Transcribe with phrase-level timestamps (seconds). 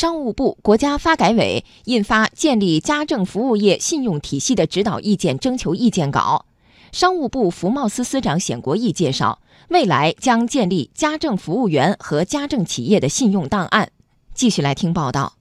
[0.00, 6.46] 商务部、国家发改委印发《建立家政服务业信用体系的指导意见》征求意见稿。
[6.90, 13.92] 商务部服贸司司长冼国义介绍，未来将建立家政服务员和家政企业的信用档案。
[14.32, 15.34] 继续来听报道。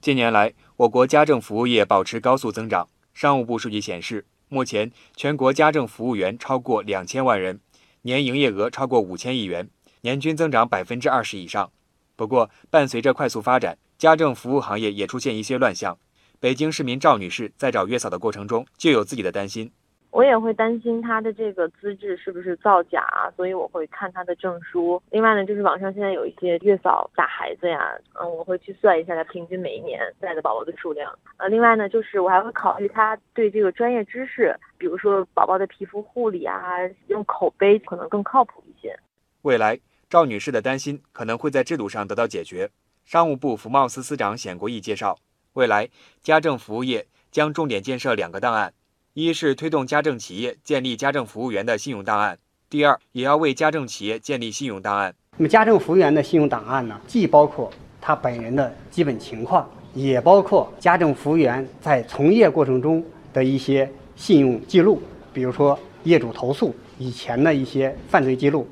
[0.00, 2.88] 近年来，我国家政服务业保持高速增长。
[3.12, 7.60] 商务部数据显示，目前全国家政服务员超过两千万人，
[8.02, 9.70] 年营业额超过五千亿元，
[10.00, 11.70] 年均增长百分之二十以上。
[12.16, 15.96] 不过，伴随着快速发展，家政服务行业也出现一些乱象。
[16.40, 19.72] 北京市民赵女士在找月嫂的过程中，就有自己的担心。
[20.10, 25.02] 我也会担心他的这个资质是不是造假，所以我会看他的证书。
[25.10, 31.12] 另外呢，就是网上现在有一些月嫂打孩子呀，嗯，我会去算一下他平均每一年带的宝宝的数量。
[31.38, 36.60] 呃，另外呢，就是我还会考虑他对这个专业知识，比如说宝宝的皮肤护理啊，
[37.08, 38.96] 用口碑可能更靠谱一些。
[39.42, 39.80] 未来。
[40.10, 42.70] 赵女士的担心可能会在制度上得到解决。
[43.04, 45.18] 商务部服贸司司长冼国义介绍，
[45.52, 45.88] 未来
[46.22, 48.72] 家政服务业将重点建设两个档案：
[49.12, 52.36] 一是推动家政企业建立家政服务员的信用档案；
[52.70, 55.14] 第二，也要为家政企业建立信用档案。
[55.36, 65.02] 那么，家政服务员的信用档案呢，既包括他本人的基本情况，也包括家政服务员在从业过程中的一些信用记录，
[65.32, 68.66] 比如说业主投诉以前的一些犯罪记录。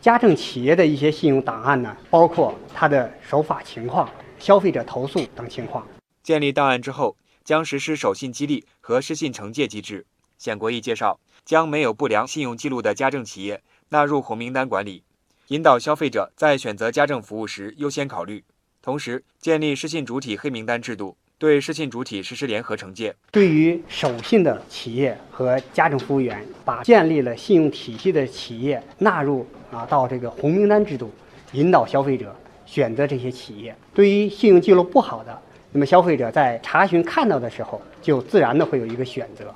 [0.00, 5.86] 家政企业的一些信用档案呢，包括它的守法情况、消费者投诉等情况。
[6.22, 10.06] 建立档案之后，将实施守信激励和失信惩戒机制。
[10.38, 15.02] 冼国义介绍，将没有不良信用记录的家政企业纳入红名单管理，
[15.48, 18.42] 引导消费者在选择家政服务时优先考虑。
[18.80, 21.18] 同时，建立失信主体黑名单制度。
[21.40, 23.14] 对失信主体实施联合惩戒。
[23.32, 31.10] 对于守信的企业和家政服务员，把建立了信用体系的企业纳入啊到这个红名单制度，
[31.52, 33.74] 引导消费者选择这些企业。
[33.94, 35.40] 对于信用记录不好的，
[35.72, 39.54] 那么消费者在查询看到的时候，就自然的会有一个选择。